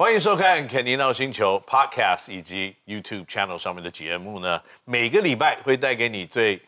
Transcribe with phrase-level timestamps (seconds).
[0.00, 4.62] 欢迎收看肯尼闹星球 Podcast 以及 YouTube Channel 上面的节目呢。
[4.84, 6.62] 每个礼拜会带给你最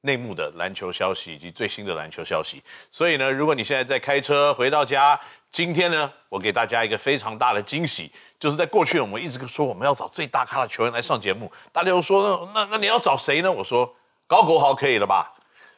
[0.00, 2.60] 内幕的篮球消息以及最新的篮球消息。
[2.90, 5.18] 所以呢，如果你现在在开车回到家，
[5.52, 13.52] 今天呢，我给大家一个非常大的惊喜，就是在过去我们一直说我们要找最大咖的球员来上节目，大家都说那那那你要找谁呢？
[13.52, 13.94] 我说
[14.26, 15.32] 高国豪可以了吧？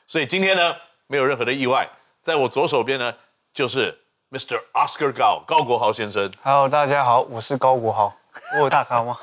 [0.06, 0.74] 所以今天呢，
[1.08, 1.86] 没有任何的意外，
[2.22, 3.14] 在我左手边呢
[3.52, 3.98] 就是
[4.32, 4.60] Mr.
[4.72, 6.28] Oscar 高高国豪先生。
[6.42, 8.12] Hello，大家好，我是高国豪。
[8.54, 9.16] 我有大咖吗？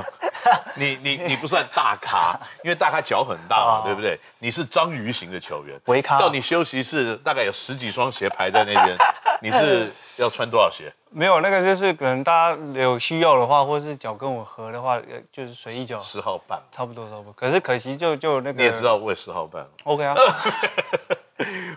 [0.76, 4.18] 你你你不算大咖，因为大咖脚很大嘛，对不对？
[4.38, 6.18] 你是章鱼型的球员，维咖。
[6.18, 8.96] 到你休息室大概有十几双鞋排在那边，
[9.42, 10.90] 你是要穿多少鞋？
[11.12, 14.98] 没有，那个就是可能大家有需要的话，或者是脚跟我合的话，
[15.30, 16.00] 就是随意脚。
[16.00, 17.32] 十号半，差不多差不多。
[17.34, 18.58] 可是可惜就就那个。
[18.58, 19.66] 你也知道我也十号半。
[19.84, 20.14] OK 啊。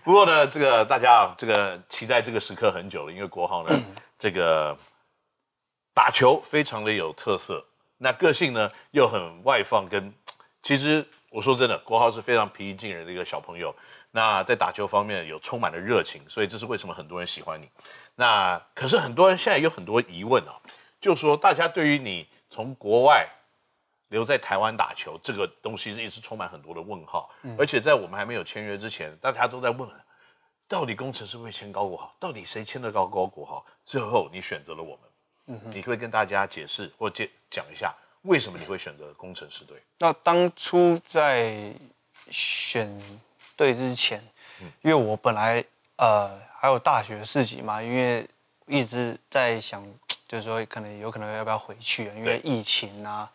[0.10, 3.80] 不过呢，这个大家啊这个期待这个时刻很久了，因为国豪呢，
[4.18, 4.76] 这个
[5.94, 7.64] 打球非常的有特色。
[8.00, 10.12] 那个性呢又很外放，跟
[10.64, 13.72] 其实我说真的，国豪是非常平易近人的一个小朋友。
[14.10, 17.70] 那在打球方面有充满了热情，所以这是为什么很多人喜欢你。
[18.16, 20.58] 那可是很多人现在有很多疑问啊，
[21.00, 23.30] 就说大家对于你从国外
[24.10, 27.30] 留在台湾打球这个东西是一直充满很多的问号。
[27.58, 29.90] 而且在我们还没有签约之前，大家都在问，
[30.68, 32.14] 到底工程师会签高国豪？
[32.20, 33.66] 到底谁签得高高国豪？
[33.86, 35.00] 最后你选择了我们。
[35.72, 39.82] 你可以跟大家解释或讲讲一下，为什么你会选择工程师队？
[39.98, 41.74] 那当初在
[42.30, 42.88] 选
[43.58, 44.24] 队之前，
[44.84, 45.66] 因为我本来
[45.96, 48.28] 呃还有大学四级嘛，因为
[48.68, 49.84] 一直在想，
[50.28, 53.28] 就是说可能有可能要不要回去啊，因为疫情啊，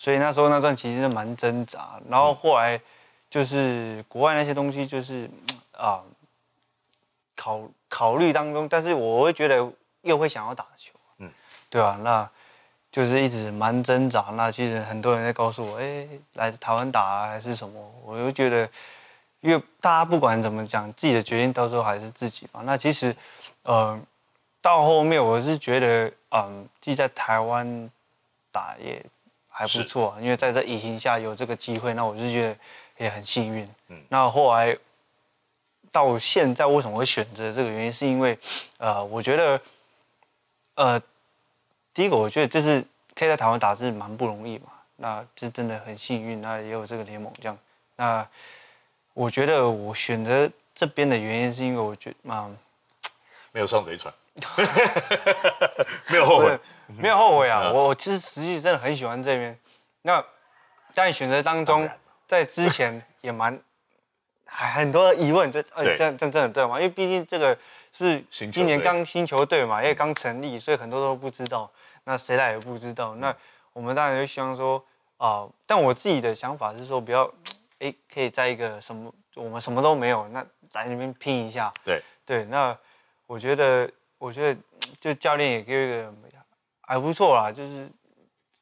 [0.00, 2.00] 所以那时候那段其实是蛮挣扎。
[2.08, 2.80] 然后后来
[3.28, 5.28] 就是国外那些东西，就是
[5.72, 6.04] 啊、呃、
[7.36, 10.94] 考考虑当中，但是我会觉得又会想要打球。
[11.68, 12.26] 对啊，那
[12.90, 14.22] 就是一直蛮挣扎。
[14.32, 17.78] 那其实很多人在告诉我，哎，来台湾打啊，还是什么？
[18.02, 18.66] 我就觉得，
[19.42, 22.62] 因为大家不管怎么讲，自己的决定到时候还是自己嘛。
[22.64, 23.12] 那其实，
[23.64, 24.00] 嗯、呃，
[24.62, 27.90] 到后面我是觉得，嗯、呃，自己在台湾
[28.50, 29.04] 打也
[29.60, 32.56] 还不错，因为在这疫情下有这个机会，那我就觉得
[32.96, 33.68] 也很幸运。
[33.88, 34.74] 嗯，那后来
[35.92, 38.38] 到现在为什么会选择这个原因，是因为，
[38.78, 39.60] 呃，我觉得，
[40.74, 41.00] 呃。
[41.92, 42.80] 第一个，我觉得就是
[43.16, 47.58] 可以在台湾打字蛮不容易嘛，那这真的很幸运，那也有这个联盟这样。
[47.96, 48.26] 那
[49.12, 52.48] 我觉得我选择这边的原因是因为我觉得啊，
[53.50, 54.14] 没有上贼船，
[56.10, 56.58] 没有后悔，
[56.98, 57.70] 没有后悔啊。
[57.72, 59.58] 我其实实际真的很喜欢这边。
[60.02, 60.24] 那
[60.92, 61.88] 在选择当中，
[62.26, 63.60] 在之前也蛮
[64.44, 66.76] 还很多疑问，就呃这样这真的对吗？
[66.80, 67.56] 因为毕竟这个。
[67.92, 71.68] 是今年刚新球队嘛，因为刚成立，所以很多都不知道。
[72.04, 73.16] 那谁来也不知道。
[73.16, 73.34] 那
[73.72, 74.78] 我们当然就希望说
[75.16, 77.28] 啊、呃，但我自己的想法是说，不要
[77.80, 80.40] 哎，可以在一个什么我们什么都没有，那
[80.74, 81.72] 来这边拼一下。
[81.84, 82.78] 对对，那
[83.26, 83.90] 我觉得，
[84.20, 84.60] 我觉得
[85.00, 86.12] 就教练也给一个
[86.82, 87.88] 还不错啦，就是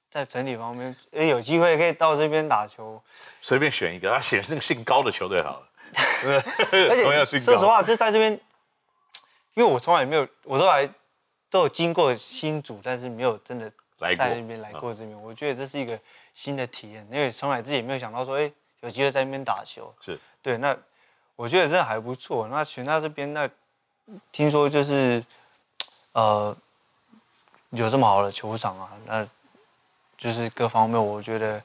[0.08, 3.02] 在整体方面，哎，有机会可以到这边打球。
[3.42, 5.68] 随便选一个，他选那个姓高的球队好了。
[6.72, 8.40] 而且说实话， 是在这边。
[9.54, 10.88] 因为我从来没有，我都来
[11.50, 13.68] 都有经过新组，但是没有真的
[14.16, 15.20] 在那边来过这边。
[15.20, 15.98] 我觉得这是一个
[16.32, 18.52] 新的体验，因为从来自己也没有想到说，哎，
[18.82, 19.92] 有机会在那边打球。
[20.00, 20.76] 是对，那
[21.34, 22.46] 我觉得这还不错。
[22.46, 23.50] 那选到这边，那
[24.30, 25.24] 听说就是
[26.12, 26.56] 呃
[27.70, 29.26] 有这么好的球场啊，那
[30.16, 31.62] 就是各方面，我觉得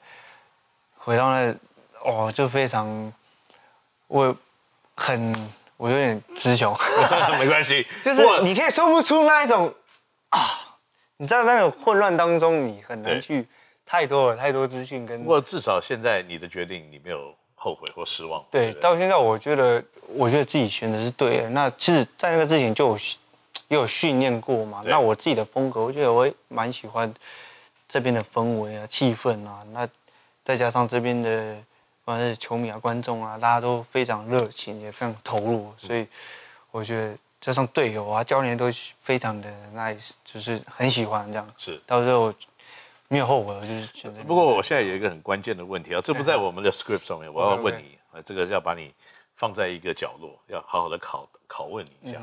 [0.95, 1.55] 回到那
[2.03, 3.13] 哦，就非常
[4.07, 4.35] 我
[4.95, 5.51] 很。
[5.75, 6.73] 我有点词穷，
[7.39, 9.73] 没关系，就是你可以说不出那一种
[10.29, 10.77] 啊，
[11.17, 13.45] 你在那种混乱当中，你很难去
[13.85, 15.19] 太多了太多资讯跟。
[15.23, 18.41] 不过至少现在你的决定，你没有后悔或失望。
[18.49, 21.49] 对，对对到现在我觉得，我觉得自己选的是对的。
[21.49, 22.97] 那其实，在那个之前就有
[23.73, 24.81] 也有训练过嘛。
[24.85, 27.13] 那我自己的风格，我觉得我也蛮喜欢
[27.87, 29.59] 这边的氛围啊、气氛啊。
[29.71, 29.87] 那
[30.43, 31.57] 再加上这边的。
[32.05, 36.05] 不管是球迷啊、观众啊，大家都非常热情，也非常投入，所以
[36.69, 41.49] 我觉得加上队友啊、教练都非常的 nice，就是很喜欢这样。
[41.55, 42.33] 是，到时候
[43.07, 44.21] 没有后悔，就是选择。
[44.23, 48.93] 不过我现在有一个很关键的问题啊，这不在我们的 script 上面，我要问你，这个要把你
[49.37, 52.21] 放在一个角落，要好好的考拷问你一下。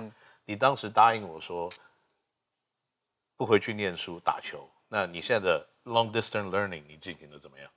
[0.50, 1.70] 你当时答应我说
[3.37, 7.70] 不回去念书打球，那你现在的 long distance learning 你进行的怎么样？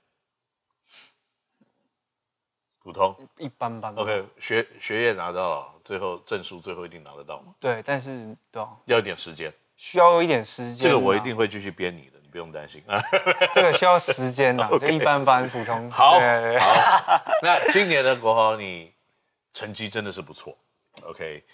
[2.80, 3.94] 普通一般般。
[3.94, 7.54] OK，学学业拿到了，最后证书最后一定拿得到吗？
[7.60, 9.54] 对，但是对、啊、要一点时间。
[9.76, 10.82] 需要一点时间。
[10.82, 13.00] 这个我一定会继续编你的，你不用担心啊。
[13.54, 15.88] 这个需要时间呐，就一般般普通。
[15.92, 17.24] 好，好。
[17.40, 18.92] 那今年的国豪，你
[19.52, 20.58] 成绩真的是不错。
[21.02, 21.44] OK，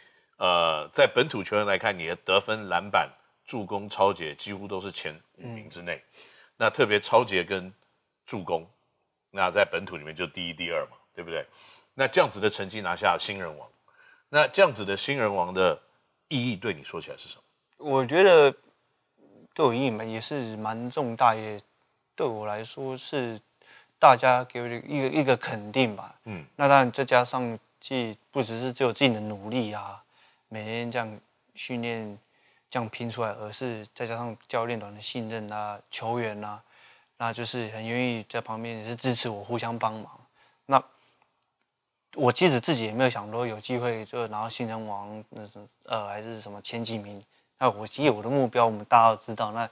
[0.41, 3.11] 呃，在本土球员来看，你的得分、篮板、
[3.45, 5.97] 助攻、抄截几乎都是前五名之内。
[5.97, 6.23] 嗯、
[6.57, 7.71] 那特别抄截跟
[8.25, 8.67] 助攻，
[9.31, 11.47] 那在本土里面就第一、第二嘛，对不对？
[11.93, 13.69] 那这样子的成绩拿下新人王，
[14.31, 15.79] 那这样子的新人王的
[16.29, 17.43] 意义对你说起来是什么？
[17.77, 18.51] 我觉得
[19.53, 21.61] 对我意义也是蛮重大，也
[22.17, 23.39] 对我来说是
[23.99, 26.19] 大家给我一个一个肯定吧。
[26.25, 30.03] 嗯，那当然再加上既不只是只有自己的努力啊，
[30.51, 31.21] 每天这样
[31.55, 32.19] 训练
[32.69, 36.63] 这样拼出来，而是再加上教练团的信任啊，球员啊，
[37.17, 40.21] 那就是很愿意在旁边也是支持我，互相帮忙。
[40.67, 40.83] 那
[42.17, 47.25] 我即使自己也没有想说有机会就拿到新人王，那什么呃还是什么前几名。
[47.59, 49.69] 那我其实我的目标我们大家都知道，那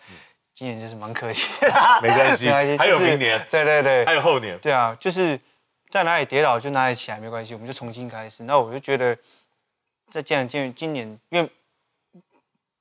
[0.54, 1.68] 今年就是蛮可惜的。
[2.02, 2.48] 没关系，
[2.78, 3.44] 还有明年。
[3.50, 4.58] 对对对，还有后年。
[4.58, 5.40] 对啊，就是
[5.88, 8.44] 在哪里跌倒就哪里起来，没关系，我们就重新开始。
[8.44, 9.16] 那我就觉得，
[10.10, 11.50] 在这样今今年，因为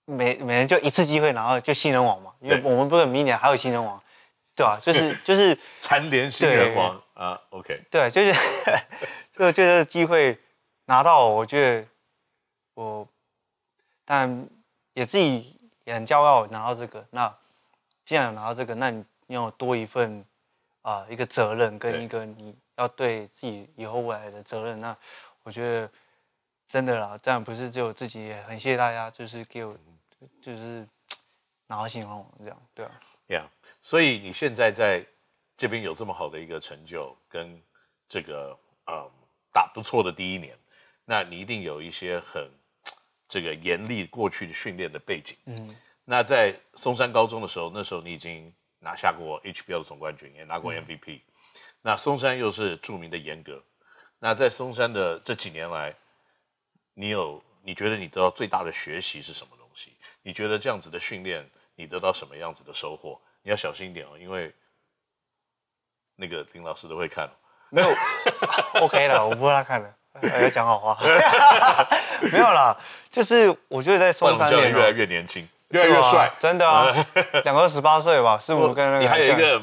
[0.06, 4.02] 每每人就一次机会，然后就新人王嘛，因为我们不是明年还有新人王，
[4.56, 4.80] 对吧？
[4.84, 7.42] 就是就是蝉联新人王啊。
[7.50, 7.80] OK。
[7.90, 8.34] 对，就是。
[9.38, 10.36] 就这个机会
[10.86, 11.88] 拿到，我觉得
[12.74, 13.08] 我，
[14.04, 14.50] 但
[14.94, 17.06] 也自己也很骄傲拿到这个。
[17.12, 17.32] 那
[18.04, 20.26] 既然有拿到这个，那你要多一份
[20.82, 24.82] 啊、呃、一个责任跟一个你要对自己以后未来的责任。
[24.82, 24.98] 那
[25.44, 25.88] 我觉得
[26.68, 29.76] 真的啦，这样不是只有自己，也很谢谢大家，就是给我
[30.42, 30.88] 就是
[31.68, 33.00] 拿到新人王这样，对啊。
[33.28, 33.48] Yeah，
[33.82, 35.06] 所以你现在在
[35.56, 37.62] 这边有这么好的一个成就跟
[38.08, 39.12] 这个呃。
[39.50, 40.56] 打不错的第一年，
[41.04, 42.48] 那你一定有一些很
[43.28, 45.36] 这个严厉过去的训练的背景。
[45.46, 45.76] 嗯，
[46.06, 51.18] 那在松山高中的时候，那时候你已经拿下过 HBL 的总冠军，也拿过 MVP。
[51.18, 51.22] 嗯。
[51.82, 53.64] 那松山又是著名的严格。
[54.20, 55.96] 那在松山的这几年来，
[57.00, 59.96] 你有你觉得你得到最大的学习是什么东西？
[60.24, 63.22] 你觉得这样子的训练，你得到什么样子的收获？
[63.44, 64.52] 你要小心一点哦，因为
[66.16, 67.30] 那个林老师都会看。
[67.70, 67.88] 没有，
[68.82, 69.94] OK 了，我不会让他看的，
[70.42, 70.98] 要讲好话。
[72.32, 72.76] 没有啦，
[73.12, 76.92] 就是我觉得在松山练，越来越年轻，越来越帅，真的啊，
[77.46, 79.00] 两个十八岁吧，师傅跟那个。
[79.02, 79.62] 你还有一个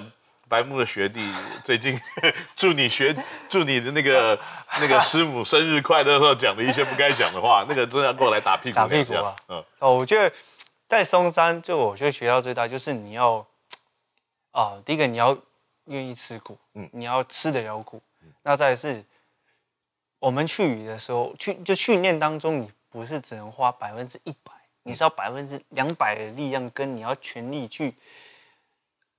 [0.49, 1.29] 白木的学弟，
[1.63, 2.01] 最近
[2.57, 3.15] 祝你学，
[3.49, 4.39] 祝你的那个
[4.81, 8.77] 那个师母生日快乐的时候讲的一些不该讲的话，那个真的要过来打屁股。
[8.77, 9.37] 打屁股啊！
[9.49, 10.35] 嗯，哦，我觉得
[10.89, 13.47] 在松山，就我觉得学到最大就是你要
[14.53, 15.37] 啊，第一个你要。
[15.89, 18.01] 愿意吃苦，嗯，你要吃得了苦。
[18.23, 19.05] 嗯、那再是，
[20.19, 24.51] 我们去的时候，去就训练当中，你不是只能花百分之一百，
[24.85, 27.93] 你是要百分之两百的力量，跟你要全力去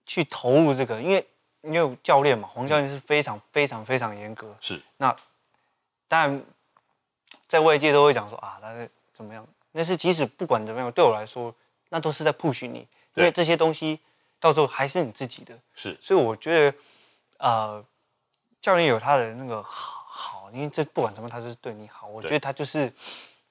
[0.05, 1.01] 去投入这个。
[1.01, 1.27] 因为
[1.61, 4.55] 因为教练嘛，黄教练是非常非常非常严格。
[4.61, 4.81] 是。
[4.97, 5.15] 那
[6.07, 6.43] 当然，
[7.47, 9.45] 在外界都会讲说啊，那是怎么样？
[9.73, 11.53] 但是即使不管怎么样，对我来说，
[11.89, 13.99] 那都是在 push 你，因为这些东西。
[14.37, 16.77] 到时候还是你自己的，是，所以我觉得，
[17.37, 17.83] 呃，
[18.61, 22.05] 教练有他的那个好，因为这不管怎么，他就是对你好。
[22.05, 22.93] 我觉得他就是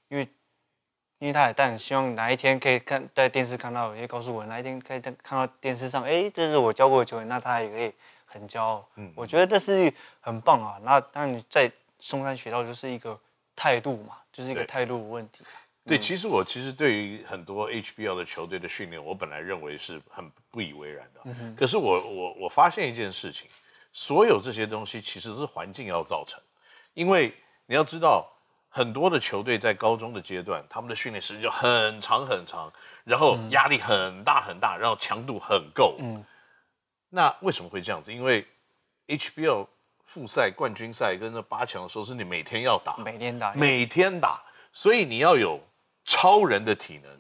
[0.09, 0.29] 因为，
[1.19, 7.93] 因为他也但很希望哪一天可以看在电视看到，也告诉我哪一天可以看到电视上，哎，这是我教过的球员，那他也可以
[8.27, 8.87] 很骄傲。
[8.97, 10.79] 嗯，我觉得这是很棒啊。
[10.83, 13.19] 那当然你在松山学到就是一个
[13.57, 15.45] 态度嘛，就是一个态度问题。
[15.87, 21.21] 对，其实我其实对于很多 HBL 的球队的训练，我本来认为是很不以为然的。
[21.25, 23.47] 嗯、哼可是我我我发现一件事情，
[23.93, 26.41] 所有这些东西其实是环境要造成。
[26.95, 27.35] 因为
[27.67, 28.27] 你要知道，
[28.75, 32.73] 很多的球队在高中的阶段，他们的训练时间就很长很长，
[33.05, 35.97] 然后压力很大很大，然后强度很够。
[36.01, 36.25] 嗯。
[37.11, 38.13] 那为什么会这样子？
[38.13, 38.45] 因为
[39.07, 39.67] HBL
[40.05, 45.61] 复赛、冠军赛跟那八强的时候，是你每天要打，每天打，每天打，所以你要有。
[46.07, 47.11] 超人的体能，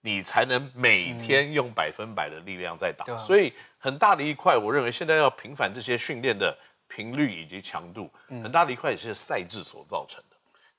[0.00, 3.04] 你才能每天用百分百的力量在打。
[3.06, 6.56] 嗯、所以很大的一块，我认为现在要平反这些训练的
[6.88, 10.29] 频率以及强度，嗯、很大的一块也是赛制所造成的。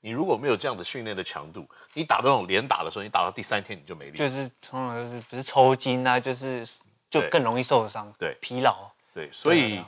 [0.02, 4.12] 你如果没有这样的训练的强度，你打那种连打的时候，你打到第三天你就没力。
[4.16, 6.66] 就是通常就是不是抽筋啊，就是
[7.08, 8.90] 就更容易受伤，对疲劳。
[9.14, 9.80] 对，所以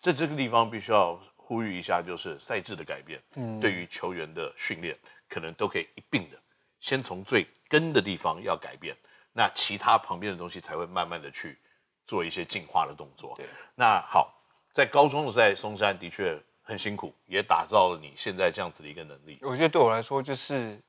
[0.00, 4.96] 在这个地方必须要呼吁一下，就是赛制的改变，嗯、对于球员的训练
[5.28, 6.38] 可能都可以一并的。
[6.78, 8.96] 先从最根的地方要改变，
[9.32, 11.58] 那其他旁边的东西才会慢慢的去
[12.06, 13.34] 做一些进化的动作。
[13.36, 14.32] 对，那好，
[14.72, 16.40] 在高中的在松山的确
[16.72, 19.38] 很辛苦，也打造了你现在这样子的一个能力。
[19.42, 20.80] 我觉得对我来说就是，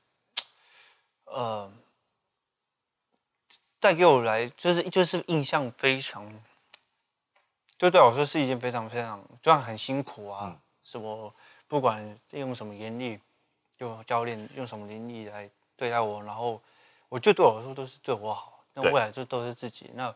[1.24, 1.70] 呃，
[3.78, 6.42] 带给我来就是就是印象非常，
[7.76, 11.34] 就对我说是一件非常非常，就算很辛苦啊，嗯、是我
[11.68, 13.20] 不管用什么严厉，
[13.76, 16.62] 用教练用什么严厉来对待我，然后
[17.10, 20.14] 我就对我来说都是对我好，那未来就都是自己，那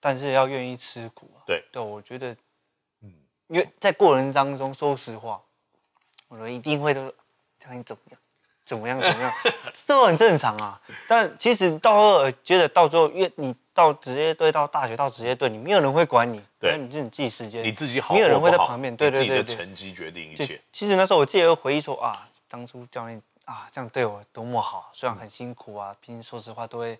[0.00, 2.36] 但是要愿意吃苦啊，对，对我觉得，嗯，
[3.48, 5.40] 因为在过程当中，说实话，
[6.28, 7.08] 我们一定会都
[7.58, 8.20] 教你怎么样。
[8.64, 9.00] 怎么样？
[9.00, 9.32] 怎么样？
[9.72, 10.80] 这都很正常啊。
[11.06, 20.60] 但其实到后来觉得到最后，因为你到职业队、到大学、到职业队，你没有人会管你，对，你就你自己时间，你自己好，没有人会在旁边，对对对，对，成绩决定一切。
[20.72, 26.98] 其实那时候我自己会回忆说啊，当初教练啊这样对我多么好，虽然很辛苦啊，平时说实话都会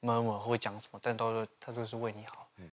[0.00, 2.45] 闷闷会讲什么，但到时候他都是为你好。